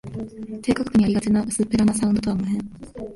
[0.63, 2.57] 低価格にありがちな薄っぺらなサウンドとは無縁